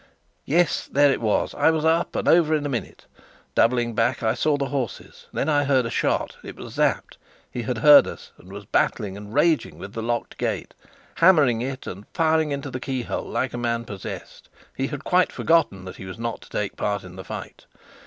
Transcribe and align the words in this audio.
Yes, 0.47 0.87
there 0.91 1.11
it 1.11 1.21
was. 1.21 1.53
I 1.53 1.69
was 1.69 1.85
up 1.85 2.15
and 2.15 2.27
over 2.27 2.55
in 2.55 2.65
a 2.65 2.69
minute. 2.69 3.05
Doubling 3.53 3.93
back, 3.93 4.23
I 4.23 4.33
saw 4.33 4.57
the 4.57 4.69
horses; 4.73 5.27
then 5.31 5.47
I 5.47 5.63
heard 5.63 5.85
a 5.85 5.91
shot. 5.91 6.37
It 6.43 6.55
was 6.55 6.73
Sapt. 6.73 7.19
He 7.51 7.61
had 7.61 7.77
heard 7.77 8.07
us, 8.07 8.31
and 8.39 8.51
was 8.51 8.65
battling 8.65 9.15
and 9.15 9.31
raging 9.31 9.77
with 9.77 9.93
the 9.93 10.01
locked 10.01 10.39
gate, 10.39 10.73
hammering 11.17 11.61
it 11.61 11.85
and 11.85 12.07
firing 12.15 12.49
into 12.51 12.71
the 12.71 12.79
keyhole 12.79 13.29
like 13.29 13.53
a 13.53 13.59
man 13.59 13.85
possessed. 13.85 14.49
He 14.75 14.87
had 14.87 15.03
quite 15.03 15.31
forgotten 15.31 15.85
that 15.85 15.97
he 15.97 16.05
was 16.05 16.17
not 16.17 16.41
to 16.41 16.49
take 16.49 16.75
part 16.75 17.03
in 17.03 17.15
the 17.15 17.23
fight. 17.23 17.67